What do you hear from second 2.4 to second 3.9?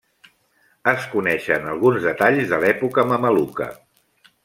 de l'època mameluca.